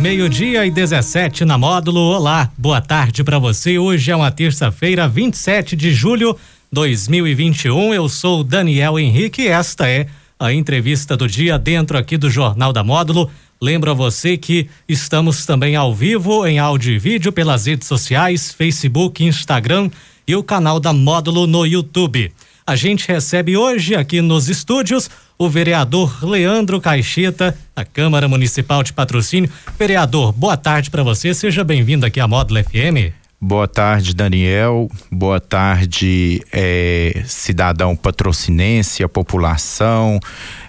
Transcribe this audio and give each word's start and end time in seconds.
Meio-dia 0.00 0.66
e 0.66 0.70
17 0.70 1.44
na 1.44 1.56
módulo. 1.56 2.00
Olá, 2.00 2.50
boa 2.58 2.80
tarde 2.80 3.22
para 3.22 3.38
você. 3.38 3.78
Hoje 3.78 4.10
é 4.10 4.16
uma 4.16 4.30
terça-feira, 4.30 5.08
27 5.08 5.76
de 5.76 5.92
julho 5.92 6.36
2021. 6.72 7.94
Eu 7.94 8.08
sou 8.08 8.42
Daniel 8.42 8.98
Henrique 8.98 9.42
e 9.42 9.48
esta 9.48 9.88
é 9.88 10.06
a 10.38 10.52
entrevista 10.52 11.16
do 11.16 11.28
dia 11.28 11.58
dentro 11.58 11.96
aqui 11.96 12.16
do 12.16 12.28
Jornal 12.28 12.72
da 12.72 12.82
Módulo. 12.82 13.30
Lembro 13.60 13.92
a 13.92 13.94
você 13.94 14.36
que 14.36 14.68
estamos 14.88 15.46
também 15.46 15.76
ao 15.76 15.94
vivo 15.94 16.44
em 16.44 16.58
áudio 16.58 16.92
e 16.92 16.98
vídeo 16.98 17.32
pelas 17.32 17.66
redes 17.66 17.86
sociais, 17.86 18.52
Facebook, 18.52 19.24
Instagram 19.24 19.88
e 20.26 20.34
o 20.34 20.42
canal 20.42 20.80
da 20.80 20.92
Módulo 20.92 21.46
no 21.46 21.64
YouTube. 21.64 22.32
A 22.66 22.74
gente 22.74 23.06
recebe 23.06 23.56
hoje 23.56 23.94
aqui 23.94 24.20
nos 24.20 24.48
estúdios 24.48 25.08
o 25.44 25.50
vereador 25.50 26.24
Leandro 26.24 26.80
Caixeta, 26.80 27.56
da 27.74 27.84
Câmara 27.84 28.28
Municipal 28.28 28.80
de 28.84 28.92
Patrocínio. 28.92 29.50
Vereador, 29.76 30.32
boa 30.32 30.56
tarde 30.56 30.88
para 30.88 31.02
você. 31.02 31.34
Seja 31.34 31.64
bem-vindo 31.64 32.06
aqui 32.06 32.20
à 32.20 32.28
Módulo 32.28 32.62
FM. 32.62 33.12
Boa 33.40 33.66
tarde, 33.66 34.14
Daniel. 34.14 34.88
Boa 35.10 35.40
tarde, 35.40 36.40
é, 36.52 37.24
cidadão 37.26 37.96
patrocinense, 37.96 39.02
a 39.02 39.08
população, 39.08 40.20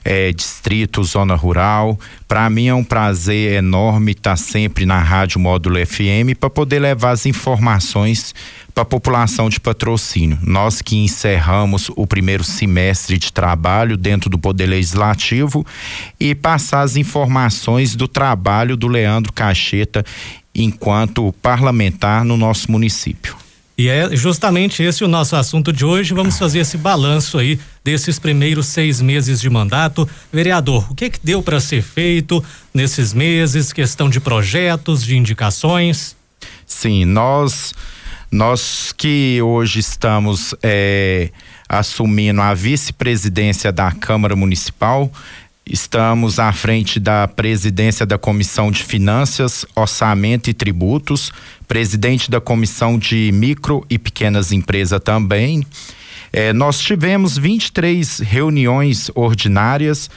é, 0.03 0.31
distrito, 0.31 1.03
zona 1.03 1.35
rural. 1.35 1.99
Para 2.27 2.49
mim 2.49 2.69
é 2.69 2.73
um 2.73 2.83
prazer 2.83 3.53
enorme 3.53 4.13
estar 4.13 4.35
sempre 4.35 4.87
na 4.87 4.99
Rádio 4.99 5.39
Módulo 5.39 5.75
FM 5.85 6.35
para 6.39 6.49
poder 6.49 6.79
levar 6.79 7.11
as 7.11 7.27
informações 7.27 8.33
para 8.73 8.81
a 8.81 8.85
população 8.85 9.49
de 9.49 9.59
patrocínio. 9.59 10.37
Nós 10.41 10.81
que 10.81 10.95
encerramos 10.95 11.89
o 11.95 12.07
primeiro 12.07 12.43
semestre 12.43 13.17
de 13.17 13.31
trabalho 13.31 13.95
dentro 13.95 14.29
do 14.29 14.37
Poder 14.37 14.65
Legislativo 14.65 15.65
e 16.19 16.33
passar 16.33 16.81
as 16.81 16.95
informações 16.95 17.95
do 17.95 18.07
trabalho 18.07 18.75
do 18.75 18.87
Leandro 18.87 19.31
Cacheta 19.31 20.03
enquanto 20.55 21.33
parlamentar 21.41 22.25
no 22.25 22.35
nosso 22.35 22.71
município. 22.71 23.35
E 23.75 23.87
é 23.87 24.15
justamente 24.15 24.83
esse 24.83 25.03
o 25.03 25.07
nosso 25.07 25.35
assunto 25.35 25.73
de 25.73 25.83
hoje. 25.83 26.13
Vamos 26.13 26.37
fazer 26.37 26.59
esse 26.59 26.77
balanço 26.77 27.39
aí 27.39 27.59
desses 27.83 28.19
primeiros 28.19 28.67
seis 28.67 29.01
meses 29.01 29.41
de 29.41 29.49
mandato. 29.49 30.07
Vereador, 30.31 30.91
o 30.91 30.95
que 30.95 31.09
que 31.09 31.19
deu 31.23 31.41
para 31.41 31.59
ser 31.59 31.81
feito 31.81 32.43
nesses 32.71 33.13
meses? 33.13 33.73
Questão 33.73 34.09
de 34.09 34.19
projetos, 34.19 35.03
de 35.03 35.17
indicações? 35.17 36.15
Sim, 36.67 37.03
nós 37.05 37.73
nós 38.33 38.91
que 38.91 39.39
hoje 39.43 39.79
estamos 39.79 40.55
é, 40.63 41.29
assumindo 41.69 42.41
a 42.41 42.53
vice-presidência 42.55 43.71
da 43.71 43.91
Câmara 43.91 44.35
Municipal, 44.35 45.11
Estamos 45.65 46.39
à 46.39 46.51
frente 46.51 46.99
da 46.99 47.25
presidência 47.25 48.05
da 48.05 48.17
Comissão 48.17 48.69
de 48.69 48.83
Finanças, 48.83 49.65
Orçamento 49.73 50.49
e 50.49 50.53
Tributos, 50.53 51.31
presidente 51.69 52.29
da 52.29 52.41
Comissão 52.41 52.99
de 52.99 53.31
Micro 53.33 53.85
e 53.89 53.97
Pequenas 53.97 54.51
Empresas 54.51 54.99
também. 55.01 55.65
É, 56.33 56.51
nós 56.51 56.79
tivemos 56.79 57.37
23 57.37 58.19
reuniões 58.19 59.09
ordinárias. 59.15 60.09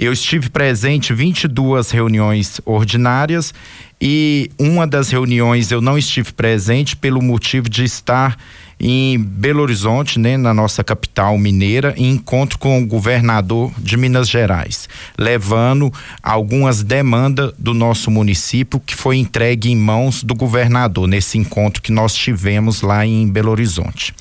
Eu 0.00 0.14
estive 0.14 0.48
presente 0.48 1.12
22 1.12 1.90
reuniões 1.90 2.58
ordinárias 2.64 3.52
e 4.00 4.50
uma 4.58 4.86
das 4.86 5.10
reuniões 5.10 5.70
eu 5.70 5.82
não 5.82 5.98
estive 5.98 6.32
presente 6.32 6.96
pelo 6.96 7.20
motivo 7.20 7.68
de 7.68 7.84
estar 7.84 8.34
em 8.80 9.18
Belo 9.18 9.60
Horizonte, 9.60 10.18
né, 10.18 10.38
na 10.38 10.54
nossa 10.54 10.82
capital 10.82 11.36
mineira, 11.36 11.92
em 11.98 12.12
encontro 12.12 12.58
com 12.58 12.82
o 12.82 12.86
governador 12.86 13.70
de 13.76 13.98
Minas 13.98 14.30
Gerais, 14.30 14.88
levando 15.18 15.92
algumas 16.22 16.82
demandas 16.82 17.52
do 17.58 17.74
nosso 17.74 18.10
município 18.10 18.80
que 18.80 18.94
foi 18.96 19.18
entregue 19.18 19.70
em 19.70 19.76
mãos 19.76 20.24
do 20.24 20.34
governador 20.34 21.06
nesse 21.06 21.36
encontro 21.36 21.82
que 21.82 21.92
nós 21.92 22.14
tivemos 22.14 22.80
lá 22.80 23.04
em 23.04 23.28
Belo 23.28 23.50
Horizonte. 23.50 24.14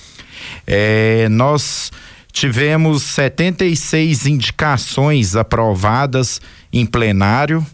É, 0.67 1.29
nós 1.29 1.89
tivemos 2.31 3.03
76 3.03 4.25
indicações 4.25 5.35
aprovadas 5.35 6.41
em 6.71 6.85
plenário 6.85 7.65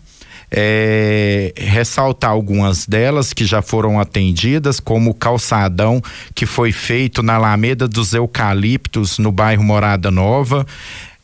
é, 0.52 1.54
ressaltar 1.58 2.32
algumas 2.32 2.86
delas 2.86 3.34
que 3.34 3.46
já 3.46 3.62
foram 3.62 4.00
atendidas, 4.00 4.80
como 4.80 5.12
o 5.12 5.14
calçadão 5.14 6.02
que 6.34 6.46
foi 6.46 6.72
feito 6.72 7.22
na 7.22 7.36
Alameda 7.36 7.88
dos 7.88 8.14
Eucaliptos, 8.14 9.18
no 9.18 9.32
bairro 9.32 9.64
Morada 9.64 10.10
Nova. 10.10 10.66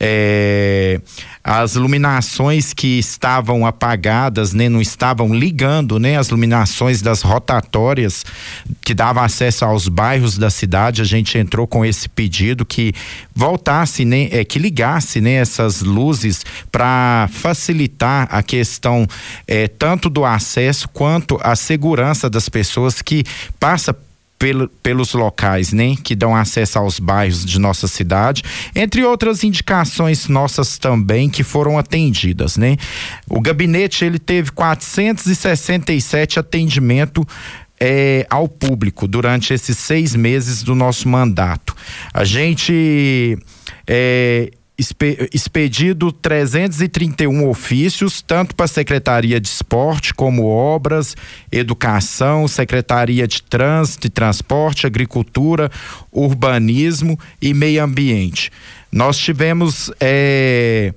É, 0.04 1.00
as 1.44 1.76
iluminações 1.76 2.74
que 2.74 2.98
estavam 2.98 3.68
apagadas, 3.68 4.52
né, 4.52 4.68
não 4.68 4.82
estavam 4.82 5.32
ligando, 5.32 6.00
né, 6.00 6.18
as 6.18 6.30
iluminações 6.30 7.04
das 7.04 7.22
rotatórias 7.22 8.26
que 8.82 8.96
davam 8.96 9.24
acesso 9.24 9.64
aos 9.64 9.88
bairros 9.88 10.40
da 10.40 10.50
cidade, 10.50 11.04
a 11.04 11.06
gente 11.06 11.38
entrou 11.38 11.68
com 11.68 11.86
esse 11.86 12.10
pedido 12.10 12.66
que 12.66 12.94
voltasse, 13.36 14.04
né, 14.04 14.28
é, 14.32 14.44
que 14.44 14.58
ligasse, 14.58 15.22
né, 15.22 15.34
essas 15.34 15.82
luzes 15.82 16.44
para 16.72 17.30
facilitar 17.32 18.28
a 18.32 18.42
questão 18.42 19.06
é, 19.48 19.68
tanto 19.68 20.10
do 20.10 20.26
acesso 20.26 20.90
quanto 20.90 21.40
a 21.44 21.56
segurança 21.56 22.28
das 22.28 22.50
pessoas 22.50 23.04
que 23.04 23.24
passa 23.60 23.96
pelo, 24.42 24.68
pelos 24.68 25.14
locais, 25.14 25.72
né, 25.72 25.96
que 26.04 26.16
dão 26.16 26.36
acesso 26.36 26.80
aos 26.80 27.00
bairros 27.00 27.46
de 27.46 27.60
nossa 27.60 27.88
cidade, 27.88 28.42
entre 28.76 29.04
outras 29.04 29.44
indicações 29.44 30.28
nossas 30.28 30.80
também 30.80 31.30
que 31.30 31.44
foram 31.44 31.78
atendidas, 31.78 32.58
né? 32.58 32.76
O 33.30 33.40
gabinete 33.40 34.04
ele 34.04 34.18
teve 34.18 34.52
467 34.52 36.40
atendimento 36.40 37.24
é, 37.80 38.26
ao 38.32 38.48
público 38.48 39.08
durante 39.08 39.54
esses 39.54 39.78
seis 39.78 40.16
meses 40.16 40.64
do 40.64 40.74
nosso 40.74 41.08
mandato. 41.08 41.76
A 42.12 42.24
gente 42.24 43.38
é, 43.88 44.52
expedido 45.34 46.12
331 46.12 47.48
ofícios, 47.50 48.22
tanto 48.22 48.56
para 48.56 48.66
a 48.66 48.68
Secretaria 48.68 49.40
de 49.40 49.48
Esporte, 49.48 50.14
como 50.14 50.48
Obras, 50.48 51.16
Educação, 51.52 52.48
Secretaria 52.48 53.28
de 53.28 53.42
Trânsito 53.44 54.08
e 54.08 54.10
Transporte, 54.10 54.88
Agricultura, 54.88 55.72
Urbanismo 56.12 57.20
e 57.42 57.54
Meio 57.54 57.84
Ambiente. 57.84 58.52
Nós 58.92 59.18
tivemos. 59.18 59.92
É, 60.00 60.94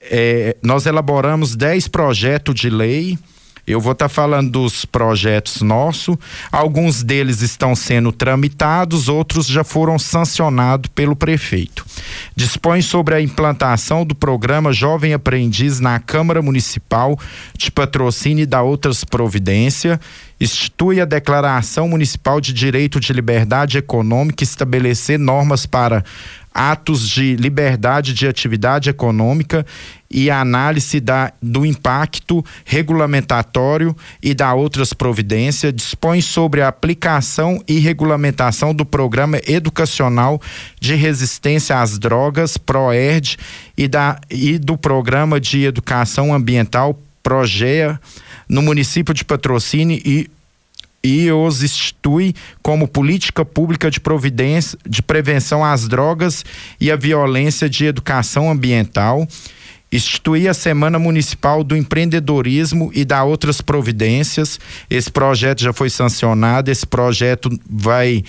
é, 0.00 0.56
nós 0.62 0.84
elaboramos 0.84 1.56
10 1.56 1.88
projetos 1.88 2.54
de 2.54 2.68
lei 2.68 3.18
eu 3.66 3.80
vou 3.80 3.92
estar 3.92 4.06
tá 4.06 4.08
falando 4.08 4.50
dos 4.50 4.84
projetos 4.84 5.62
nossos. 5.62 6.16
Alguns 6.52 7.02
deles 7.02 7.40
estão 7.40 7.74
sendo 7.74 8.12
tramitados, 8.12 9.08
outros 9.08 9.46
já 9.46 9.64
foram 9.64 9.98
sancionados 9.98 10.90
pelo 10.94 11.16
prefeito. 11.16 11.84
Dispõe 12.36 12.82
sobre 12.82 13.14
a 13.14 13.20
implantação 13.20 14.04
do 14.04 14.14
programa 14.14 14.72
Jovem 14.72 15.14
Aprendiz 15.14 15.80
na 15.80 15.98
Câmara 15.98 16.42
Municipal 16.42 17.18
de 17.56 17.70
patrocínio 17.70 18.42
e 18.42 18.46
da 18.46 18.62
outras 18.62 19.04
providências. 19.04 19.98
Institui 20.40 21.00
a 21.00 21.04
Declaração 21.04 21.88
Municipal 21.88 22.40
de 22.40 22.52
Direito 22.52 23.00
de 23.00 23.12
Liberdade 23.12 23.78
Econômica 23.78 24.42
e 24.42 24.46
estabelecer 24.46 25.18
normas 25.18 25.64
para 25.64 26.04
atos 26.54 27.08
de 27.08 27.34
liberdade 27.34 28.14
de 28.14 28.28
atividade 28.28 28.88
econômica 28.88 29.66
e 30.14 30.30
análise 30.30 31.00
da, 31.00 31.32
do 31.42 31.66
impacto 31.66 32.44
regulamentatório 32.64 33.96
e 34.22 34.32
da 34.32 34.54
outras 34.54 34.92
providências, 34.92 35.74
dispõe 35.74 36.22
sobre 36.22 36.62
a 36.62 36.68
aplicação 36.68 37.60
e 37.66 37.80
regulamentação 37.80 38.72
do 38.72 38.86
programa 38.86 39.40
educacional 39.44 40.40
de 40.78 40.94
resistência 40.94 41.80
às 41.80 41.98
drogas, 41.98 42.56
PROERD, 42.56 43.36
e, 43.76 43.88
da, 43.88 44.20
e 44.30 44.56
do 44.56 44.78
programa 44.78 45.40
de 45.40 45.64
educação 45.64 46.32
ambiental, 46.32 46.96
PROGEA, 47.20 48.00
no 48.48 48.62
município 48.62 49.12
de 49.12 49.24
Patrocínio 49.24 50.00
e 50.04 50.30
e 51.06 51.30
os 51.30 51.62
institui 51.62 52.34
como 52.62 52.88
política 52.88 53.44
pública 53.44 53.90
de 53.90 54.00
providência 54.00 54.78
de 54.88 55.02
prevenção 55.02 55.62
às 55.62 55.86
drogas 55.86 56.46
e 56.80 56.90
à 56.90 56.96
violência 56.96 57.68
de 57.68 57.84
educação 57.84 58.50
ambiental 58.50 59.28
instituir 59.94 60.50
a 60.50 60.54
Semana 60.54 60.98
Municipal 60.98 61.62
do 61.62 61.76
Empreendedorismo 61.76 62.90
e 62.92 63.04
dar 63.04 63.24
outras 63.24 63.60
providências. 63.60 64.58
Esse 64.90 65.10
projeto 65.10 65.62
já 65.62 65.72
foi 65.72 65.88
sancionado, 65.88 66.70
esse 66.70 66.84
projeto 66.86 67.48
vai 67.70 68.24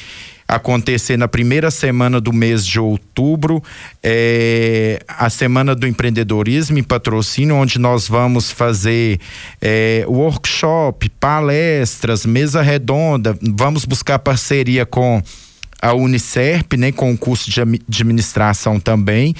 acontecer 0.47 1.17
na 1.17 1.27
primeira 1.27 1.71
semana 1.71 2.21
do 2.21 2.31
mês 2.31 2.63
de 2.63 2.79
outubro, 2.79 3.63
é, 4.03 4.99
a 5.07 5.27
Semana 5.27 5.73
do 5.73 5.87
Empreendedorismo 5.87 6.77
em 6.77 6.83
patrocínio, 6.83 7.55
onde 7.55 7.79
nós 7.79 8.07
vamos 8.07 8.51
fazer 8.51 9.19
é, 9.59 10.05
workshop, 10.07 11.09
palestras, 11.19 12.27
mesa 12.27 12.61
redonda, 12.61 13.35
vamos 13.41 13.85
buscar 13.85 14.19
parceria 14.19 14.85
com 14.85 15.19
a 15.81 15.93
Unicerp, 15.93 16.73
né, 16.73 16.91
com 16.91 17.11
o 17.11 17.17
curso 17.17 17.49
de 17.49 17.59
administração 17.59 18.79
também 18.79 19.35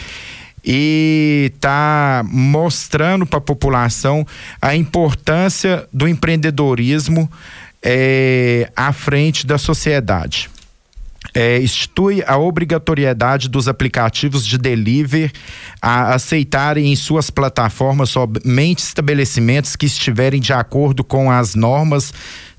e 0.65 1.51
está 1.55 2.23
mostrando 2.25 3.25
para 3.25 3.37
a 3.37 3.41
população 3.41 4.25
a 4.61 4.75
importância 4.75 5.87
do 5.93 6.07
empreendedorismo 6.07 7.29
é, 7.83 8.71
à 8.75 8.91
frente 8.91 9.45
da 9.45 9.59
sociedade. 9.59 10.49
É, 11.33 11.59
institui 11.59 12.23
a 12.25 12.37
obrigatoriedade 12.37 13.49
dos 13.49 13.67
aplicativos 13.67 14.45
de 14.45 14.57
delivery 14.57 15.31
a 15.81 16.13
aceitarem 16.13 16.91
em 16.91 16.95
suas 16.95 17.29
plataformas 17.29 18.09
somente 18.09 18.79
estabelecimentos 18.79 19.75
que 19.75 19.85
estiverem 19.85 20.39
de 20.39 20.53
acordo 20.53 21.03
com 21.03 21.29
as 21.29 21.53
normas 21.53 22.13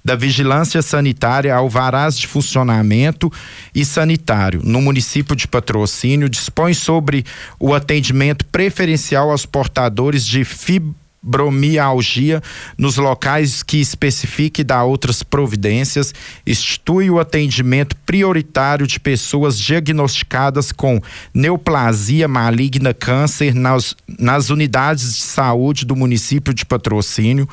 da 0.06 0.14
vigilância 0.14 0.80
sanitária 0.82 1.52
alvarás 1.52 2.16
de 2.16 2.28
funcionamento 2.28 3.28
e 3.74 3.84
sanitário 3.84 4.60
no 4.62 4.80
município 4.80 5.34
de 5.34 5.48
patrocínio 5.48 6.28
dispõe 6.28 6.74
sobre 6.74 7.24
o 7.58 7.74
atendimento 7.74 8.44
preferencial 8.44 9.32
aos 9.32 9.44
portadores 9.44 10.24
de 10.24 10.44
fibra 10.44 10.94
fibromialgia 11.26 12.40
nos 12.78 12.96
locais 12.96 13.62
que 13.62 13.80
especifique 13.80 14.62
da 14.62 14.84
outras 14.84 15.22
providências, 15.24 16.14
institui 16.46 17.10
o 17.10 17.18
atendimento 17.18 17.96
prioritário 18.06 18.86
de 18.86 19.00
pessoas 19.00 19.58
diagnosticadas 19.58 20.70
com 20.70 21.00
neoplasia 21.34 22.28
maligna 22.28 22.94
câncer 22.94 23.54
nas, 23.54 23.96
nas 24.18 24.50
unidades 24.50 25.16
de 25.16 25.22
saúde 25.22 25.84
do 25.84 25.96
município 25.96 26.54
de 26.54 26.64
patrocínio, 26.64 27.48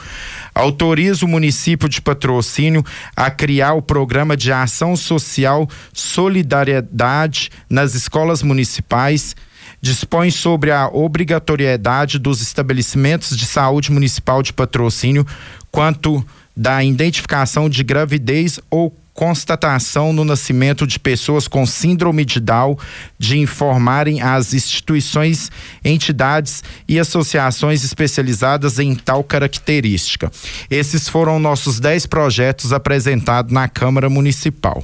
autoriza 0.54 1.25
o 1.25 1.28
município 1.28 1.90
de 1.90 2.02
patrocínio 2.02 2.86
a 3.16 3.31
criar 3.31 3.74
o 3.74 3.81
programa 3.81 4.38
de 4.38 4.52
ação 4.52 4.96
social 4.96 5.68
solidariedade 5.92 7.50
nas 7.70 7.96
escolas 7.96 8.44
municipais 8.44 9.36
dispõe 9.83 10.31
sobre 10.31 10.71
a 10.71 10.88
obrigatoriedade 10.88 12.18
dos 12.18 12.41
estabelecimentos 12.41 13.35
de 13.35 13.45
saúde 13.45 13.91
municipal 13.91 14.41
de 14.41 14.53
patrocínio 14.53 15.27
quanto 15.69 16.25
da 16.56 16.81
identificação 16.81 17.68
de 17.68 17.83
gravidez 17.83 18.62
ou 18.71 18.97
constatação 19.13 20.13
no 20.13 20.24
nascimento 20.24 20.88
de 20.88 20.97
pessoas 20.97 21.50
com 21.50 21.65
síndrome 21.65 22.24
de 22.24 22.39
Down 22.39 22.77
de 23.19 23.38
informarem 23.38 24.21
as 24.21 24.53
instituições, 24.53 25.51
entidades 25.83 26.63
e 26.88 26.97
associações 26.97 27.83
especializadas 27.83 28.79
em 28.79 28.95
tal 28.95 29.21
característica. 29.21 30.31
Esses 30.71 31.09
foram 31.09 31.39
nossos 31.39 31.81
10 31.81 32.06
projetos 32.06 32.71
apresentados 32.71 33.51
na 33.51 33.68
Câmara 33.68 34.09
Municipal. 34.09 34.81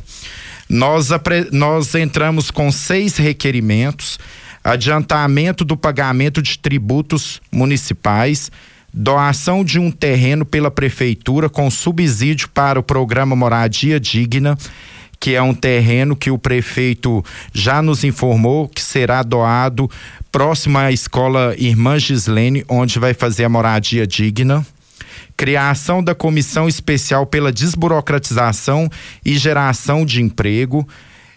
Nós, 0.67 1.07
nós 1.53 1.95
entramos 1.95 2.51
com 2.51 2.69
seis 2.69 3.15
requerimentos 3.15 4.19
adiantamento 4.63 5.63
do 5.63 5.77
pagamento 5.77 6.41
de 6.41 6.57
tributos 6.57 7.41
municipais, 7.51 8.51
doação 8.93 9.63
de 9.63 9.79
um 9.79 9.91
terreno 9.91 10.45
pela 10.45 10.71
prefeitura 10.71 11.49
com 11.49 11.69
subsídio 11.69 12.49
para 12.49 12.79
o 12.79 12.83
programa 12.83 13.35
Moradia 13.35 13.99
Digna, 13.99 14.57
que 15.19 15.35
é 15.35 15.41
um 15.41 15.53
terreno 15.53 16.15
que 16.15 16.31
o 16.31 16.37
prefeito 16.37 17.23
já 17.53 17.81
nos 17.81 18.03
informou 18.03 18.67
que 18.67 18.81
será 18.81 19.21
doado 19.21 19.89
próximo 20.31 20.77
à 20.77 20.91
escola 20.91 21.53
Irmã 21.57 21.99
Gislene, 21.99 22.63
onde 22.69 22.99
vai 22.99 23.13
fazer 23.13 23.43
a 23.43 23.49
moradia 23.49 24.07
digna. 24.07 24.65
Criação 25.35 26.03
da 26.03 26.13
comissão 26.13 26.67
especial 26.67 27.25
pela 27.25 27.51
desburocratização 27.51 28.89
e 29.25 29.37
geração 29.37 30.05
de 30.05 30.21
emprego 30.21 30.87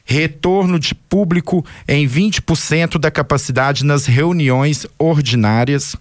retorno 0.05 0.79
de 0.79 0.95
público 0.95 1.65
em 1.87 2.07
20% 2.07 2.99
da 2.99 3.11
capacidade 3.11 3.85
nas 3.85 4.07
reuniões 4.07 4.87
ordinárias, 4.99 5.97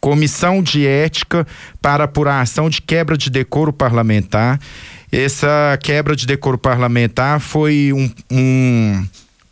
comissão 0.00 0.62
de 0.62 0.86
ética 0.86 1.46
para 1.80 2.04
apuração 2.04 2.70
de 2.70 2.80
quebra 2.80 3.16
de 3.16 3.30
decoro 3.30 3.72
parlamentar. 3.72 4.58
Essa 5.12 5.78
quebra 5.82 6.14
de 6.14 6.26
decoro 6.26 6.56
parlamentar 6.56 7.40
foi 7.40 7.92
um, 7.92 8.10
um 8.30 9.04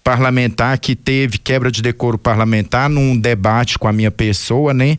parlamentar 0.03 0.79
que 0.79 0.97
teve 0.97 1.37
quebra 1.37 1.71
de 1.71 1.83
decoro 1.83 2.17
parlamentar 2.17 2.89
num 2.89 3.19
debate 3.19 3.79
com 3.79 3.89
a 3.89 3.93
minha 3.93 4.11
pessoa, 4.11 4.73
né? 4.73 4.97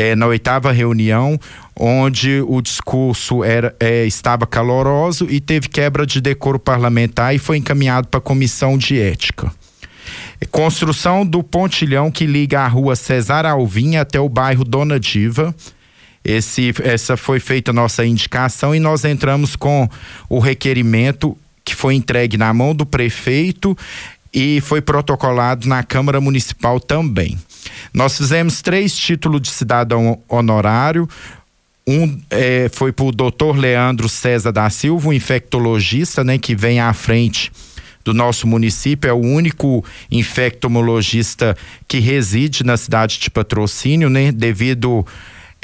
É, 0.00 0.14
na 0.14 0.28
oitava 0.28 0.70
reunião, 0.70 1.36
onde 1.74 2.40
o 2.46 2.62
discurso 2.62 3.42
era, 3.42 3.74
é, 3.80 4.06
estava 4.06 4.46
caloroso 4.46 5.26
e 5.28 5.40
teve 5.40 5.68
quebra 5.68 6.06
de 6.06 6.20
decoro 6.20 6.56
parlamentar 6.56 7.34
e 7.34 7.38
foi 7.38 7.56
encaminhado 7.56 8.06
para 8.06 8.18
a 8.18 8.22
comissão 8.22 8.78
de 8.78 8.96
ética. 8.96 9.52
Construção 10.52 11.26
do 11.26 11.42
pontilhão 11.42 12.12
que 12.12 12.26
liga 12.26 12.60
a 12.60 12.68
rua 12.68 12.94
Cesar 12.94 13.44
Alvim 13.44 13.96
até 13.96 14.20
o 14.20 14.28
bairro 14.28 14.64
Dona 14.64 15.00
Diva. 15.00 15.52
Esse, 16.24 16.72
essa 16.84 17.16
foi 17.16 17.40
feita 17.40 17.72
a 17.72 17.74
nossa 17.74 18.06
indicação 18.06 18.72
e 18.72 18.78
nós 18.78 19.04
entramos 19.04 19.56
com 19.56 19.88
o 20.28 20.38
requerimento 20.38 21.36
que 21.64 21.74
foi 21.74 21.96
entregue 21.96 22.36
na 22.36 22.54
mão 22.54 22.72
do 22.72 22.86
prefeito 22.86 23.76
e 24.32 24.60
foi 24.60 24.80
protocolado 24.80 25.66
na 25.68 25.82
Câmara 25.82 26.20
Municipal 26.20 26.78
também. 26.78 27.36
Nós 27.92 28.16
fizemos 28.16 28.62
três 28.62 28.96
títulos 28.96 29.40
de 29.40 29.48
cidadão 29.48 30.20
honorário, 30.28 31.08
um 31.86 32.20
é, 32.30 32.68
foi 32.70 32.92
para 32.92 33.06
o 33.06 33.12
doutor 33.12 33.56
Leandro 33.56 34.08
César 34.08 34.52
da 34.52 34.68
Silva, 34.68 35.08
um 35.08 35.12
infectologista, 35.12 36.22
né, 36.22 36.36
que 36.36 36.54
vem 36.54 36.80
à 36.80 36.92
frente 36.92 37.50
do 38.04 38.12
nosso 38.12 38.46
município, 38.46 39.08
é 39.08 39.12
o 39.12 39.16
único 39.16 39.84
infectomologista 40.10 41.56
que 41.86 41.98
reside 41.98 42.62
na 42.64 42.76
cidade 42.76 43.18
de 43.18 43.30
Patrocínio, 43.30 44.10
né, 44.10 44.30
devido 44.32 45.06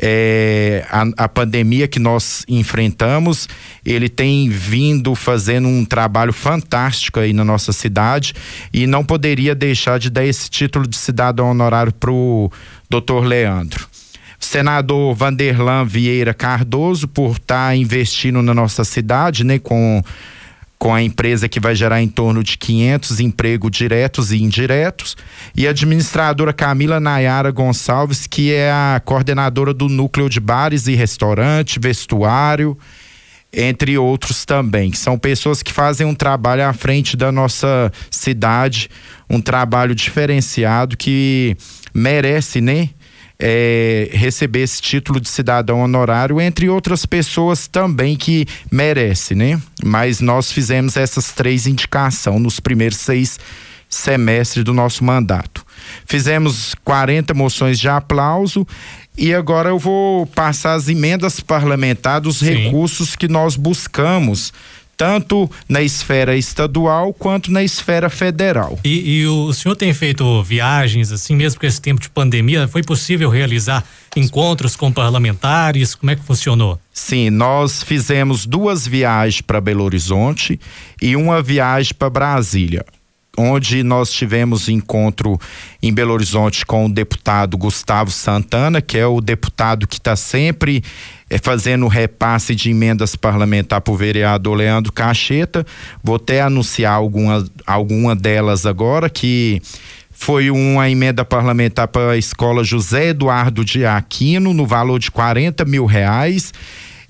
é, 0.01 0.85
a, 0.91 1.25
a, 1.25 1.29
pandemia 1.29 1.87
que 1.87 1.99
nós 1.99 2.45
enfrentamos, 2.49 3.49
ele 3.85 4.09
tem 4.09 4.49
vindo 4.49 5.15
fazendo 5.15 5.69
um 5.69 5.85
trabalho 5.85 6.33
fantástico 6.33 7.21
aí 7.21 7.33
na 7.33 7.45
nossa 7.45 7.73
cidade 7.73 8.35
e 8.73 8.87
não 8.87 9.05
poderia 9.05 9.55
deixar 9.55 9.99
de 9.99 10.11
dar 10.11 10.25
esse 10.25 10.51
título 10.51 10.87
de 10.87 10.97
cidadão 10.97 11.51
honorário 11.51 11.93
para 11.93 12.11
o 12.11 12.51
doutor 12.91 13.25
Leandro. 13.25 13.87
Senador 14.39 15.15
Vanderlan 15.15 15.85
Vieira 15.85 16.35
Cardoso 16.35 17.09
por 17.09 17.37
estar 17.37 17.69
tá 17.69 17.77
investindo 17.77 18.43
na 18.43 18.53
nossa 18.53 18.85
cidade, 18.85 19.45
né, 19.45 19.59
com 19.59 20.03
com 20.79 20.95
a 20.95 21.03
empresa 21.03 21.49
que 21.49 21.61
vai 21.61 21.75
gerar 21.75 22.03
em 22.03 22.09
torno 22.09 22.43
de 22.43 22.59
500 22.59 23.21
empregos 23.21 23.71
diretos 23.71 24.33
e 24.33 24.43
indiretos, 24.43 25.17
e 25.57 25.67
a 25.67 25.71
administradora 25.71 26.53
Camila 26.53 27.01
Nayara 27.01 27.51
Gonçalves, 27.51 28.27
que 28.27 28.53
é 28.53 28.71
a 28.71 29.01
coordenadora 29.05 29.73
do 29.73 29.89
núcleo 29.89 30.29
de 30.29 30.41
bares 30.41 30.87
e 30.87 30.95
restaurante, 30.95 31.81
vestuário, 31.81 32.77
entre 33.57 33.97
outros 33.97 34.45
também, 34.45 34.91
que 34.91 34.99
são 34.99 35.17
pessoas 35.17 35.63
que 35.63 35.73
fazem 35.73 36.07
um 36.07 36.15
trabalho 36.15 36.65
à 36.65 36.73
frente 36.73 37.17
da 37.17 37.31
nossa 37.31 37.91
cidade, 38.11 38.91
um 39.31 39.41
trabalho 39.41 39.95
diferenciado 39.95 40.97
que 40.97 41.57
merece, 41.95 42.61
né? 42.61 42.91
É, 43.39 44.09
receber 44.13 44.61
esse 44.61 44.81
título 44.81 45.21
de 45.21 45.29
cidadão 45.29 45.81
honorário, 45.81 46.41
entre 46.41 46.69
outras 46.69 47.05
pessoas 47.05 47.67
também 47.67 48.17
que 48.17 48.47
merece, 48.71 49.35
né? 49.35 49.61
Mas 49.85 50.21
nós 50.21 50.53
fizemos 50.53 50.97
essas 50.97 51.33
três 51.33 51.67
indicações 51.67 52.41
nos 52.41 52.61
primeiros 52.61 52.99
seis 52.99 53.39
semestres 53.89 54.65
do 54.65 54.73
nosso 54.73 55.05
mandato. 55.05 55.65
Fizemos 56.07 56.75
40 56.85 57.35
moções 57.35 57.79
de 57.79 57.89
aplauso 57.89 58.67
e 59.17 59.33
agora 59.33 59.69
eu 59.69 59.79
vou 59.79 60.27
passar 60.27 60.75
as 60.75 60.89
emendas 60.89 61.39
parlamentares 61.41 62.23
dos 62.23 62.39
Sim. 62.39 62.47
recursos 62.47 63.15
que 63.15 63.29
nós 63.29 63.57
buscamos 63.57 64.53
tanto 64.97 65.51
na 65.69 65.83
esfera 65.83 66.37
estadual 66.37 67.13
quanto 67.13 67.51
na 67.51 67.63
esfera 67.63 68.09
federal. 68.09 68.79
E, 68.85 69.21
e, 69.21 69.27
o 69.27 69.53
senhor 69.53 69.75
tem 69.77 69.93
feito 69.93 70.43
viagens, 70.43 71.13
assim, 71.13 71.35
mesmo 71.37 71.61
com 71.61 71.67
esse 71.67 71.81
tempo 71.81 72.01
de 72.01 72.09
pandemia, 72.09 72.69
foi 72.69 72.83
possível 72.83 73.29
realizar 73.29 73.85
encontros 74.17 74.77
com 74.77 74.93
parlamentares? 74.93 75.95
Como 75.95 76.11
é 76.11 76.17
que 76.17 76.23
funcionou? 76.23 76.79
Sim, 76.93 77.31
nós 77.31 77.83
fizemos 77.83 78.47
duas 78.47 78.87
viagens 78.87 79.41
para 79.41 79.61
Belo 79.61 79.85
Horizonte 79.85 80.59
e 81.01 81.17
uma 81.17 81.43
viagem 81.43 81.93
para 81.99 82.11
Brasília 82.11 82.85
onde 83.37 83.83
nós 83.83 84.13
tivemos 84.13 84.69
encontro 84.69 85.39
em 85.83 85.93
Belo 85.93 86.13
Horizonte 86.13 86.65
com 86.65 86.87
o 86.87 86.93
deputado 86.93 87.57
Gustavo 87.57 88.11
Santana, 88.11 88.81
que 88.81 88.99
é 88.99 89.07
o 89.07 89.21
deputado 89.21 89.87
que 89.87 89.97
está 89.97 90.17
sempre 90.17 90.83
é, 91.29 91.39
fazendo 91.39 91.89
repasse 91.89 92.55
de 92.55 92.71
emendas 92.71 93.17
parlamentar 93.17 93.81
para 93.81 93.93
o 93.93 93.97
vereador 93.97 94.57
Leandro 94.57 94.93
Cacheta. 94.93 95.67
Vou 96.03 96.17
até 96.17 96.41
anunciar 96.41 96.95
alguma, 96.95 97.45
alguma 97.67 98.15
delas 98.15 98.67
agora, 98.67 99.11
que 99.11 99.61
foi 100.11 100.51
uma 100.51 100.89
emenda 100.89 101.25
parlamentar 101.25 101.89
para 101.89 102.13
a 102.13 102.17
escola 102.17 102.63
José 102.63 103.09
Eduardo 103.09 103.65
de 103.65 103.85
Aquino, 103.85 104.55
no 104.55 104.65
valor 104.65 104.99
de 104.99 105.11
40 105.11 105.65
mil 105.65 105.87
reais 105.87 106.53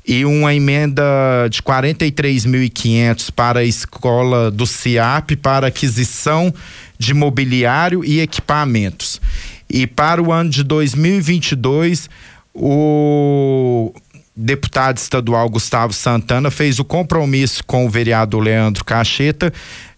e 0.06 0.24
uma 0.24 0.54
emenda 0.54 1.02
de 1.50 1.62
43.500 1.62 3.30
para 3.30 3.60
a 3.60 3.64
escola 3.64 4.50
do 4.50 4.66
CIAP 4.66 5.36
para 5.36 5.68
aquisição 5.68 6.52
de 6.98 7.14
mobiliário 7.14 8.04
e 8.04 8.20
equipamentos. 8.20 9.20
E 9.68 9.86
para 9.86 10.22
o 10.22 10.30
ano 10.30 10.50
de 10.50 10.62
2022, 10.62 12.10
o 12.54 13.92
deputado 14.36 14.98
estadual 14.98 15.48
Gustavo 15.48 15.92
Santana 15.92 16.50
fez 16.50 16.78
o 16.78 16.84
compromisso 16.84 17.64
com 17.64 17.86
o 17.86 17.90
vereador 17.90 18.42
Leandro 18.42 18.84
Cacheta 18.84 19.52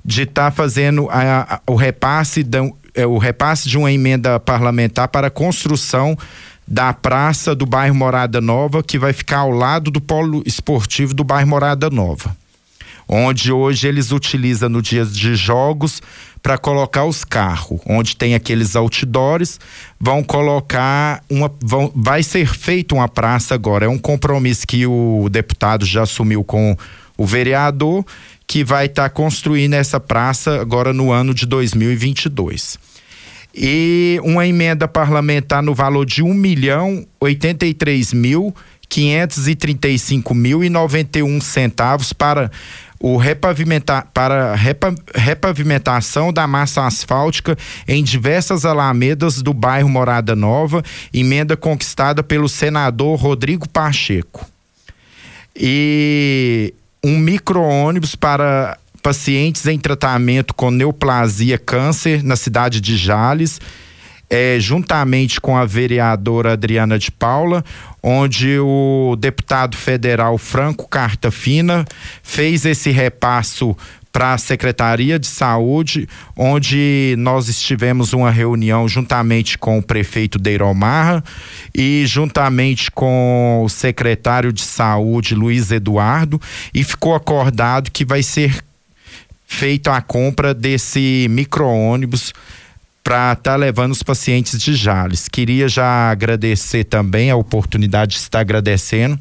de 0.04 0.22
estar 0.22 0.50
tá 0.50 0.50
fazendo 0.50 1.08
a, 1.10 1.54
a, 1.54 1.60
o 1.66 1.74
repasse 1.74 2.44
da, 2.44 2.60
é, 2.94 3.06
o 3.06 3.18
repasse 3.18 3.68
de 3.68 3.76
uma 3.76 3.90
emenda 3.90 4.38
parlamentar 4.38 5.08
para 5.08 5.26
a 5.26 5.30
construção 5.30 6.16
da 6.66 6.92
praça 6.92 7.54
do 7.54 7.64
bairro 7.64 7.94
Morada 7.94 8.40
Nova, 8.40 8.82
que 8.82 8.98
vai 8.98 9.12
ficar 9.12 9.38
ao 9.38 9.50
lado 9.50 9.90
do 9.90 10.00
polo 10.00 10.42
esportivo 10.44 11.14
do 11.14 11.22
bairro 11.22 11.48
Morada 11.48 11.88
Nova. 11.88 12.36
Onde 13.08 13.52
hoje 13.52 13.86
eles 13.86 14.10
utilizam 14.10 14.68
no 14.68 14.82
dia 14.82 15.04
de 15.04 15.36
jogos 15.36 16.02
para 16.42 16.58
colocar 16.58 17.04
os 17.04 17.22
carros, 17.22 17.80
onde 17.86 18.16
tem 18.16 18.34
aqueles 18.34 18.74
outdoors, 18.74 19.60
vão 19.98 20.24
colocar 20.24 21.22
uma. 21.30 21.52
Vão, 21.62 21.92
vai 21.94 22.24
ser 22.24 22.48
feita 22.48 22.96
uma 22.96 23.08
praça 23.08 23.54
agora. 23.54 23.86
É 23.86 23.88
um 23.88 23.98
compromisso 23.98 24.66
que 24.66 24.84
o 24.86 25.28
deputado 25.30 25.86
já 25.86 26.02
assumiu 26.02 26.42
com 26.42 26.76
o 27.16 27.24
vereador, 27.24 28.04
que 28.44 28.64
vai 28.64 28.86
estar 28.86 29.04
tá 29.04 29.10
construindo 29.10 29.74
essa 29.74 30.00
praça 30.00 30.60
agora 30.60 30.92
no 30.92 31.12
ano 31.12 31.32
de 31.32 31.46
2022 31.46 32.95
e 33.56 34.20
uma 34.22 34.46
emenda 34.46 34.86
parlamentar 34.86 35.62
no 35.62 35.74
valor 35.74 36.04
de 36.04 36.22
um 36.22 36.34
milhão 36.34 37.06
oitenta 37.18 37.64
e 37.64 37.72
três 37.72 38.12
mil 38.12 38.54
quinhentos 38.88 39.48
e 39.48 39.54
trinta 39.54 39.88
e 39.88 39.98
cinco 39.98 40.34
mil 40.34 40.62
e 40.62 40.68
noventa 40.68 41.18
e 41.18 41.22
um 41.22 41.40
centavos 41.40 42.12
para 42.12 42.50
o 43.00 43.16
repavimentar 43.16 44.08
para 44.12 44.54
repa, 44.54 44.94
repavimentação 45.14 46.32
da 46.32 46.46
massa 46.46 46.86
asfáltica 46.86 47.56
em 47.88 48.02
diversas 48.04 48.64
alamedas 48.64 49.42
do 49.42 49.52
bairro 49.52 49.88
Morada 49.88 50.36
Nova, 50.36 50.82
emenda 51.12 51.56
conquistada 51.56 52.22
pelo 52.22 52.48
senador 52.48 53.18
Rodrigo 53.18 53.68
Pacheco. 53.68 54.46
E 55.54 56.74
um 57.02 57.18
micro-ônibus 57.18 58.14
para 58.14 58.78
pacientes 59.06 59.64
em 59.68 59.78
tratamento 59.78 60.52
com 60.52 60.68
neoplasia 60.68 61.56
câncer 61.56 62.24
na 62.24 62.34
cidade 62.34 62.80
de 62.80 62.96
Jales, 62.96 63.60
é, 64.28 64.56
juntamente 64.58 65.40
com 65.40 65.56
a 65.56 65.64
vereadora 65.64 66.54
Adriana 66.54 66.98
de 66.98 67.12
Paula, 67.12 67.64
onde 68.02 68.58
o 68.58 69.14
deputado 69.16 69.76
federal 69.76 70.36
Franco 70.36 70.88
Carta 70.88 71.30
Fina 71.30 71.84
fez 72.20 72.64
esse 72.64 72.90
repasso 72.90 73.76
para 74.10 74.32
a 74.32 74.38
Secretaria 74.38 75.20
de 75.20 75.28
Saúde, 75.28 76.08
onde 76.36 77.14
nós 77.16 77.48
estivemos 77.48 78.12
uma 78.12 78.32
reunião 78.32 78.88
juntamente 78.88 79.56
com 79.56 79.78
o 79.78 79.82
prefeito 79.82 80.36
Deiromarra 80.36 81.22
e 81.72 82.02
juntamente 82.06 82.90
com 82.90 83.62
o 83.64 83.68
secretário 83.68 84.52
de 84.52 84.62
Saúde 84.62 85.32
Luiz 85.32 85.70
Eduardo 85.70 86.40
e 86.74 86.82
ficou 86.82 87.14
acordado 87.14 87.92
que 87.92 88.04
vai 88.04 88.24
ser 88.24 88.64
feito 89.46 89.88
a 89.88 90.02
compra 90.02 90.52
desse 90.52 91.26
micro-ônibus 91.30 92.32
para 93.02 93.32
estar 93.32 93.52
tá 93.52 93.56
levando 93.56 93.92
os 93.92 94.02
pacientes 94.02 94.60
de 94.60 94.74
Jales. 94.74 95.28
Queria 95.28 95.68
já 95.68 96.10
agradecer 96.10 96.84
também 96.84 97.30
a 97.30 97.36
oportunidade 97.36 98.16
de 98.16 98.18
estar 98.18 98.40
agradecendo 98.40 99.18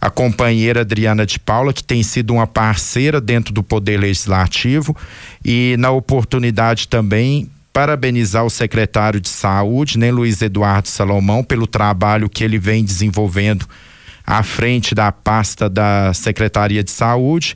a 0.00 0.10
companheira 0.10 0.82
Adriana 0.82 1.24
de 1.24 1.38
Paula, 1.38 1.72
que 1.72 1.82
tem 1.82 2.02
sido 2.02 2.34
uma 2.34 2.46
parceira 2.46 3.22
dentro 3.22 3.54
do 3.54 3.62
Poder 3.62 3.98
Legislativo, 3.98 4.94
e 5.42 5.76
na 5.78 5.90
oportunidade 5.90 6.88
também 6.88 7.48
parabenizar 7.72 8.44
o 8.44 8.50
secretário 8.50 9.18
de 9.18 9.30
Saúde, 9.30 9.98
né, 9.98 10.12
Luiz 10.12 10.42
Eduardo 10.42 10.88
Salomão, 10.88 11.42
pelo 11.42 11.66
trabalho 11.66 12.28
que 12.28 12.44
ele 12.44 12.58
vem 12.58 12.84
desenvolvendo 12.84 13.66
à 14.26 14.42
frente 14.42 14.94
da 14.94 15.12
pasta 15.12 15.68
da 15.68 16.12
Secretaria 16.14 16.82
de 16.82 16.90
Saúde 16.90 17.54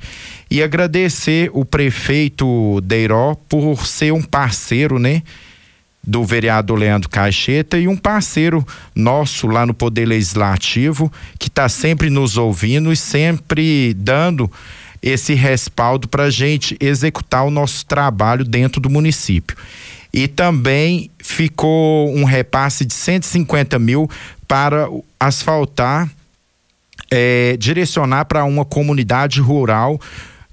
e 0.50 0.62
agradecer 0.62 1.50
o 1.52 1.64
prefeito 1.64 2.80
Deiró 2.82 3.34
por 3.48 3.86
ser 3.86 4.12
um 4.12 4.22
parceiro, 4.22 4.98
né? 4.98 5.22
do 6.08 6.24
vereador 6.24 6.78
Leandro 6.78 7.10
Caixeta 7.10 7.78
e 7.78 7.86
um 7.86 7.96
parceiro 7.96 8.66
nosso 8.94 9.46
lá 9.46 9.66
no 9.66 9.74
Poder 9.74 10.06
Legislativo 10.06 11.12
que 11.38 11.48
está 11.48 11.68
sempre 11.68 12.08
nos 12.08 12.38
ouvindo 12.38 12.90
e 12.90 12.96
sempre 12.96 13.92
dando 13.92 14.50
esse 15.02 15.34
respaldo 15.34 16.08
para 16.08 16.24
a 16.24 16.30
gente 16.30 16.76
executar 16.80 17.44
o 17.44 17.50
nosso 17.50 17.84
trabalho 17.84 18.44
dentro 18.44 18.80
do 18.80 18.88
município. 18.88 19.56
E 20.12 20.26
também 20.26 21.10
ficou 21.18 22.10
um 22.16 22.24
repasse 22.24 22.84
de 22.86 22.94
150 22.94 23.78
mil 23.78 24.08
para 24.46 24.88
asfaltar 25.20 26.08
é, 27.10 27.56
direcionar 27.58 28.24
para 28.24 28.44
uma 28.44 28.64
comunidade 28.64 29.40
rural 29.40 30.00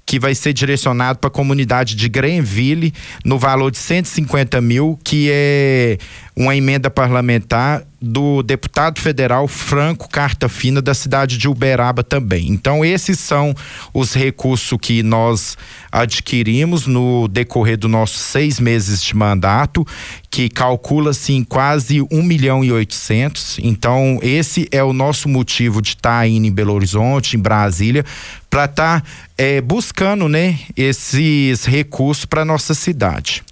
que 0.06 0.20
vai 0.20 0.34
ser 0.36 0.52
direcionado 0.52 1.18
para 1.18 1.26
a 1.26 1.30
comunidade 1.30 1.96
de 1.96 2.08
Greenville 2.08 2.94
no 3.24 3.38
valor 3.38 3.72
de 3.72 3.78
150 3.78 4.60
mil, 4.60 4.96
que 5.02 5.28
é 5.32 5.98
uma 6.36 6.54
emenda 6.54 6.88
parlamentar 6.88 7.82
do 8.00 8.42
deputado 8.42 9.00
federal 9.00 9.48
Franco 9.48 10.08
Carta 10.08 10.48
Fina 10.48 10.82
da 10.82 10.94
cidade 10.94 11.38
de 11.38 11.48
Uberaba 11.48 12.04
também. 12.04 12.48
Então 12.48 12.84
esses 12.84 13.18
são 13.18 13.54
os 13.92 14.14
recursos 14.14 14.78
que 14.80 15.02
nós 15.02 15.56
adquirimos 15.90 16.86
no 16.86 17.26
decorrer 17.28 17.78
dos 17.78 17.90
nossos 17.90 18.20
seis 18.20 18.60
meses 18.60 19.02
de 19.02 19.16
mandato, 19.16 19.86
que 20.30 20.48
calcula-se 20.48 21.32
em 21.32 21.42
quase 21.42 22.02
um 22.10 22.22
milhão 22.22 22.62
e 22.62 22.70
oitocentos. 22.70 23.58
Então 23.62 24.18
esse 24.22 24.68
é 24.70 24.82
o 24.82 24.92
nosso 24.92 25.28
motivo 25.28 25.80
de 25.80 25.90
estar 25.90 26.20
tá 26.20 26.26
indo 26.26 26.46
em 26.46 26.52
Belo 26.52 26.74
Horizonte, 26.74 27.36
em 27.36 27.40
Brasília, 27.40 28.04
para 28.50 28.66
estar 28.66 29.00
tá, 29.00 29.06
é, 29.38 29.60
buscando, 29.60 30.28
né, 30.28 30.58
esses 30.76 31.64
recursos 31.64 32.24
para 32.26 32.44
nossa 32.44 32.74
cidade. 32.74 33.42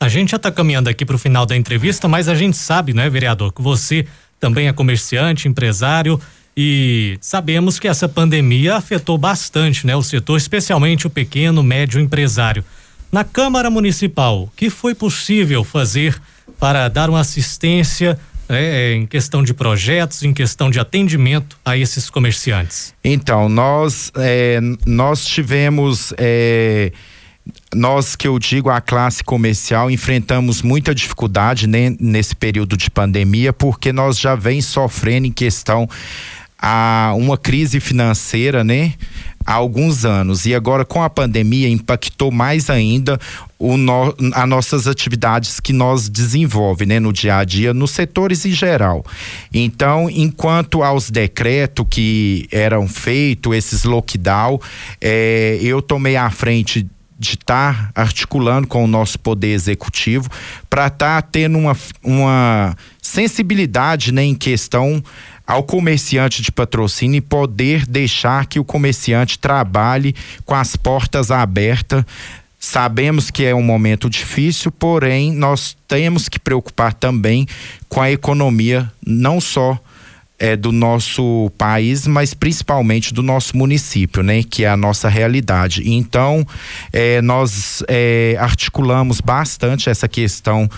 A 0.00 0.08
gente 0.08 0.30
já 0.30 0.36
está 0.36 0.50
caminhando 0.50 0.88
aqui 0.88 1.04
para 1.04 1.16
o 1.16 1.18
final 1.18 1.44
da 1.44 1.56
entrevista, 1.56 2.06
mas 2.06 2.28
a 2.28 2.34
gente 2.34 2.56
sabe, 2.56 2.94
né, 2.94 3.10
vereador, 3.10 3.52
que 3.52 3.60
você 3.60 4.06
também 4.38 4.68
é 4.68 4.72
comerciante, 4.72 5.48
empresário 5.48 6.20
e 6.56 7.18
sabemos 7.20 7.78
que 7.78 7.88
essa 7.88 8.08
pandemia 8.08 8.76
afetou 8.76 9.18
bastante, 9.18 9.86
né, 9.86 9.96
o 9.96 10.02
setor, 10.02 10.36
especialmente 10.36 11.06
o 11.06 11.10
pequeno, 11.10 11.62
médio 11.62 12.00
empresário. 12.00 12.64
Na 13.10 13.24
Câmara 13.24 13.70
Municipal, 13.70 14.42
o 14.42 14.50
que 14.56 14.70
foi 14.70 14.94
possível 14.94 15.64
fazer 15.64 16.20
para 16.60 16.88
dar 16.88 17.10
uma 17.10 17.20
assistência 17.20 18.18
é, 18.48 18.94
em 18.94 19.06
questão 19.06 19.42
de 19.42 19.52
projetos, 19.52 20.22
em 20.22 20.32
questão 20.32 20.70
de 20.70 20.78
atendimento 20.78 21.58
a 21.64 21.76
esses 21.76 22.08
comerciantes? 22.08 22.94
Então, 23.02 23.48
nós, 23.48 24.12
é, 24.16 24.60
nós 24.86 25.24
tivemos. 25.24 26.14
É 26.16 26.92
nós 27.74 28.16
que 28.16 28.26
eu 28.26 28.38
digo 28.38 28.70
a 28.70 28.80
classe 28.80 29.22
comercial 29.22 29.90
enfrentamos 29.90 30.62
muita 30.62 30.94
dificuldade 30.94 31.66
né, 31.66 31.94
nesse 32.00 32.34
período 32.34 32.76
de 32.76 32.90
pandemia 32.90 33.52
porque 33.52 33.92
nós 33.92 34.18
já 34.18 34.34
vem 34.34 34.62
sofrendo 34.62 35.26
em 35.26 35.32
questão 35.32 35.88
a 36.60 37.12
uma 37.16 37.38
crise 37.38 37.78
financeira, 37.78 38.64
né? 38.64 38.94
Há 39.46 39.54
alguns 39.54 40.04
anos 40.04 40.44
e 40.44 40.54
agora 40.54 40.84
com 40.84 41.02
a 41.02 41.08
pandemia 41.08 41.68
impactou 41.68 42.30
mais 42.30 42.68
ainda 42.68 43.18
o 43.58 43.76
no, 43.76 44.14
as 44.34 44.48
nossas 44.48 44.86
atividades 44.86 45.58
que 45.60 45.72
nós 45.72 46.08
desenvolve, 46.08 46.84
né, 46.84 47.00
no 47.00 47.12
dia 47.12 47.38
a 47.38 47.44
dia, 47.44 47.72
nos 47.72 47.92
setores 47.92 48.44
em 48.44 48.50
geral. 48.50 49.06
Então, 49.54 50.10
enquanto 50.10 50.82
aos 50.82 51.10
decretos 51.10 51.86
que 51.88 52.46
eram 52.50 52.86
feitos, 52.86 53.56
esses 53.56 53.84
lockdown, 53.84 54.60
é, 55.00 55.58
eu 55.62 55.80
tomei 55.80 56.16
à 56.16 56.28
frente 56.28 56.86
de 57.18 57.30
estar 57.30 57.90
articulando 57.94 58.66
com 58.68 58.84
o 58.84 58.86
nosso 58.86 59.18
poder 59.18 59.48
executivo 59.48 60.30
para 60.70 60.86
estar 60.86 61.20
tá 61.20 61.28
tendo 61.30 61.58
uma, 61.58 61.76
uma 62.02 62.76
sensibilidade 63.02 64.12
né, 64.12 64.22
em 64.22 64.34
questão 64.34 65.02
ao 65.46 65.62
comerciante 65.62 66.42
de 66.42 66.52
patrocínio 66.52 67.18
e 67.18 67.22
poder 67.22 67.86
deixar 67.86 68.46
que 68.46 68.60
o 68.60 68.64
comerciante 68.64 69.38
trabalhe 69.38 70.14
com 70.44 70.54
as 70.54 70.76
portas 70.76 71.30
abertas. 71.30 72.04
Sabemos 72.60 73.30
que 73.30 73.44
é 73.44 73.54
um 73.54 73.62
momento 73.62 74.10
difícil, 74.10 74.70
porém 74.70 75.32
nós 75.32 75.76
temos 75.86 76.28
que 76.28 76.38
preocupar 76.38 76.92
também 76.92 77.46
com 77.88 78.00
a 78.00 78.10
economia, 78.10 78.92
não 79.04 79.40
só 79.40 79.78
é, 80.38 80.56
do 80.56 80.70
nosso 80.70 81.50
país, 81.58 82.06
mas 82.06 82.32
principalmente 82.32 83.12
do 83.12 83.22
nosso 83.22 83.56
município, 83.56 84.22
né? 84.22 84.42
Que 84.42 84.64
é 84.64 84.68
a 84.68 84.76
nossa 84.76 85.08
realidade. 85.08 85.82
Então, 85.84 86.46
é, 86.92 87.20
nós 87.20 87.82
é, 87.88 88.36
articulamos 88.38 89.20
bastante 89.20 89.90
essa 89.90 90.06
questão 90.06 90.68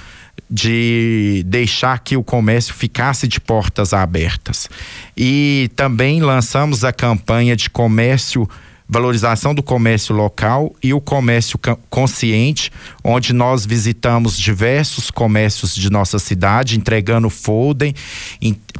de 0.50 1.44
deixar 1.46 2.00
que 2.00 2.16
o 2.16 2.24
comércio 2.24 2.74
ficasse 2.74 3.28
de 3.28 3.40
portas 3.40 3.92
abertas. 3.92 4.68
E 5.16 5.70
também 5.76 6.20
lançamos 6.20 6.84
a 6.84 6.92
campanha 6.92 7.54
de 7.54 7.70
comércio 7.70 8.48
valorização 8.90 9.54
do 9.54 9.62
comércio 9.62 10.12
local 10.12 10.74
e 10.82 10.92
o 10.92 11.00
comércio 11.00 11.56
consciente, 11.88 12.72
onde 13.04 13.32
nós 13.32 13.64
visitamos 13.64 14.36
diversos 14.36 15.12
comércios 15.12 15.76
de 15.76 15.88
nossa 15.88 16.18
cidade, 16.18 16.76
entregando 16.76 17.30
folder, 17.30 17.94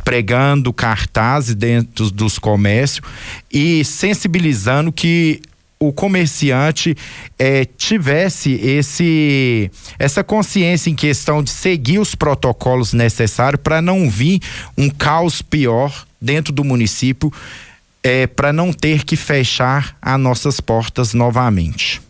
pregando 0.02 0.72
cartazes 0.72 1.54
dentro 1.54 2.10
dos 2.10 2.40
comércios 2.40 3.06
e 3.52 3.84
sensibilizando 3.84 4.90
que 4.90 5.40
o 5.78 5.92
comerciante 5.92 6.94
é, 7.38 7.64
tivesse 7.64 8.52
esse 8.52 9.70
essa 9.98 10.22
consciência 10.22 10.90
em 10.90 10.94
questão 10.94 11.42
de 11.42 11.50
seguir 11.50 12.00
os 12.00 12.14
protocolos 12.14 12.92
necessários 12.92 13.62
para 13.62 13.80
não 13.80 14.10
vir 14.10 14.40
um 14.76 14.90
caos 14.90 15.40
pior 15.40 16.04
dentro 16.20 16.52
do 16.52 16.62
município, 16.62 17.32
é, 18.02 18.26
para 18.26 18.52
não 18.52 18.72
ter 18.72 19.04
que 19.04 19.16
fechar 19.16 19.96
as 20.00 20.18
nossas 20.18 20.60
portas 20.60 21.14
novamente. 21.14 22.00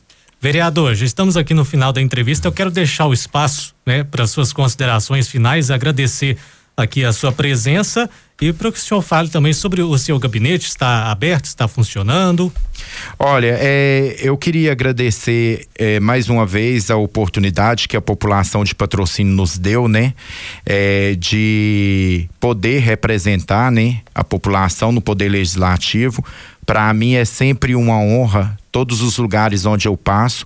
Vereador, 0.40 0.94
já 0.94 1.04
estamos 1.04 1.36
aqui 1.36 1.52
no 1.52 1.64
final 1.64 1.92
da 1.92 2.00
entrevista. 2.00 2.48
Eu 2.48 2.52
quero 2.52 2.70
deixar 2.70 3.06
o 3.06 3.12
espaço 3.12 3.74
né, 3.84 4.04
para 4.04 4.26
suas 4.26 4.52
considerações 4.52 5.28
finais, 5.28 5.70
agradecer 5.70 6.38
aqui 6.76 7.04
a 7.04 7.12
sua 7.12 7.30
presença 7.30 8.08
e 8.40 8.52
para 8.52 8.72
que 8.72 8.78
o 8.78 8.80
senhor 8.80 9.02
fale 9.02 9.28
também 9.28 9.52
sobre 9.52 9.82
o 9.82 9.98
seu 9.98 10.18
gabinete, 10.18 10.66
está 10.66 11.10
aberto, 11.10 11.44
está 11.44 11.68
funcionando? 11.68 12.50
Olha, 13.18 13.56
é, 13.60 14.16
eu 14.18 14.36
queria 14.36 14.72
agradecer 14.72 15.66
é, 15.78 16.00
mais 16.00 16.28
uma 16.30 16.46
vez 16.46 16.90
a 16.90 16.96
oportunidade 16.96 17.86
que 17.86 17.96
a 17.96 18.00
população 18.00 18.64
de 18.64 18.74
patrocínio 18.74 19.34
nos 19.34 19.58
deu, 19.58 19.86
né? 19.86 20.14
É, 20.64 21.14
de 21.16 22.28
poder 22.40 22.78
representar, 22.80 23.70
né? 23.70 24.00
A 24.14 24.24
população 24.24 24.90
no 24.90 25.02
poder 25.02 25.28
legislativo. 25.28 26.24
Para 26.64 26.92
mim 26.94 27.14
é 27.14 27.24
sempre 27.24 27.74
uma 27.74 27.98
honra, 27.98 28.56
todos 28.72 29.02
os 29.02 29.18
lugares 29.18 29.66
onde 29.66 29.86
eu 29.86 29.96
passo, 29.96 30.44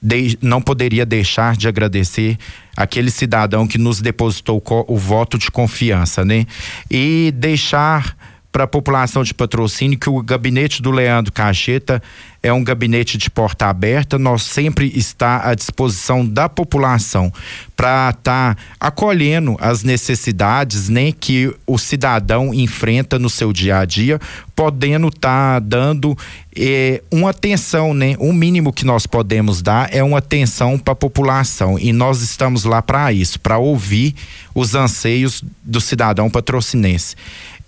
de, 0.00 0.38
não 0.40 0.60
poderia 0.60 1.04
deixar 1.04 1.56
de 1.56 1.68
agradecer 1.68 2.38
aquele 2.76 3.10
cidadão 3.10 3.66
que 3.66 3.78
nos 3.78 4.00
depositou 4.00 4.62
o 4.86 4.96
voto 4.96 5.36
de 5.38 5.50
confiança, 5.50 6.24
né? 6.24 6.46
E 6.90 7.32
deixar 7.36 8.16
para 8.50 8.64
a 8.64 8.68
população 8.68 9.22
de 9.22 9.34
patrocínio 9.34 9.98
que 9.98 10.08
o 10.08 10.22
gabinete 10.22 10.80
do 10.80 10.90
Leandro 10.90 11.32
Cacheta 11.32 12.02
é 12.42 12.52
um 12.52 12.62
gabinete 12.62 13.18
de 13.18 13.30
porta 13.30 13.66
aberta, 13.66 14.18
nós 14.18 14.42
sempre 14.42 14.92
está 14.94 15.48
à 15.48 15.54
disposição 15.54 16.26
da 16.26 16.48
população 16.48 17.32
para 17.76 18.10
estar 18.10 18.54
tá 18.54 18.62
acolhendo 18.78 19.56
as 19.60 19.82
necessidades 19.82 20.88
né, 20.88 21.12
que 21.12 21.52
o 21.66 21.78
cidadão 21.78 22.54
enfrenta 22.54 23.18
no 23.18 23.28
seu 23.28 23.52
dia 23.52 23.78
a 23.78 23.84
dia, 23.84 24.20
podendo 24.54 25.08
estar 25.08 25.54
tá 25.54 25.58
dando 25.60 26.16
eh, 26.56 27.02
uma 27.10 27.30
atenção, 27.30 27.94
né? 27.94 28.16
O 28.18 28.32
mínimo 28.32 28.72
que 28.72 28.84
nós 28.84 29.06
podemos 29.06 29.62
dar 29.62 29.94
é 29.94 30.02
uma 30.02 30.18
atenção 30.18 30.78
para 30.78 30.92
a 30.92 30.96
população 30.96 31.78
e 31.78 31.92
nós 31.92 32.20
estamos 32.20 32.64
lá 32.64 32.82
para 32.82 33.12
isso, 33.12 33.38
para 33.38 33.58
ouvir 33.58 34.14
os 34.54 34.74
anseios 34.74 35.44
do 35.62 35.80
cidadão 35.80 36.28
patrocinense. 36.28 37.14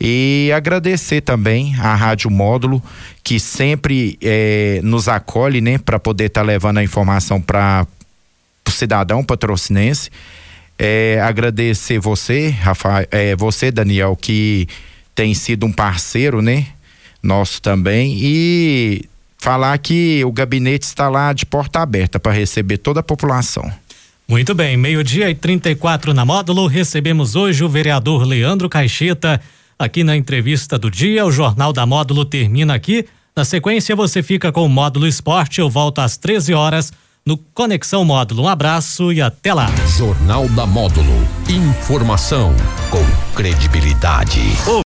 E 0.00 0.50
agradecer 0.56 1.20
também 1.20 1.76
à 1.76 1.94
Rádio 1.94 2.30
Módulo, 2.30 2.82
que 3.22 3.38
sempre 3.38 4.18
é, 4.22 4.80
nos 4.82 5.08
acolhe, 5.08 5.60
né, 5.60 5.78
para 5.78 5.98
poder 5.98 6.26
estar 6.26 6.40
tá 6.40 6.46
levando 6.46 6.78
a 6.78 6.84
informação 6.84 7.40
para 7.40 7.86
o 8.66 8.70
cidadão 8.70 9.24
patrocinense. 9.24 10.10
É, 10.78 11.20
agradecer 11.22 11.98
você, 11.98 12.48
Rafael, 12.48 13.06
é, 13.10 13.36
você, 13.36 13.70
Daniel, 13.70 14.16
que 14.16 14.66
tem 15.14 15.34
sido 15.34 15.66
um 15.66 15.72
parceiro, 15.72 16.40
né? 16.40 16.68
Nosso 17.22 17.60
também. 17.60 18.16
E 18.18 19.04
falar 19.36 19.76
que 19.78 20.24
o 20.24 20.32
gabinete 20.32 20.84
está 20.84 21.08
lá 21.08 21.32
de 21.32 21.44
porta 21.44 21.80
aberta 21.80 22.18
para 22.18 22.32
receber 22.32 22.78
toda 22.78 23.00
a 23.00 23.02
população. 23.02 23.70
Muito 24.26 24.54
bem, 24.54 24.76
meio-dia 24.76 25.28
e 25.28 25.34
34 25.34 26.14
na 26.14 26.24
módulo. 26.24 26.66
Recebemos 26.66 27.34
hoje 27.34 27.64
o 27.64 27.68
vereador 27.68 28.22
Leandro 28.22 28.68
Caixeta 28.68 29.40
aqui 29.80 30.04
na 30.04 30.14
entrevista 30.14 30.78
do 30.78 30.90
dia. 30.90 31.24
O 31.24 31.32
Jornal 31.32 31.72
da 31.72 31.86
Módulo 31.86 32.26
termina 32.26 32.74
aqui. 32.74 33.06
Na 33.34 33.44
sequência, 33.44 33.96
você 33.96 34.22
fica 34.22 34.52
com 34.52 34.66
o 34.66 34.68
Módulo 34.68 35.06
Esporte. 35.06 35.60
Eu 35.60 35.70
volto 35.70 36.00
às 36.00 36.18
13 36.18 36.52
horas 36.52 36.92
no 37.24 37.38
Conexão 37.38 38.04
Módulo. 38.04 38.42
Um 38.42 38.48
abraço 38.48 39.10
e 39.10 39.22
até 39.22 39.54
lá. 39.54 39.68
Jornal 39.96 40.46
da 40.50 40.66
Módulo. 40.66 41.26
Informação 41.48 42.54
com 42.90 43.04
credibilidade. 43.34 44.40